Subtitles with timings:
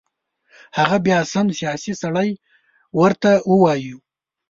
[0.77, 2.29] هغه بیا سم سیاسي سړی
[2.99, 3.97] ورته ووایو.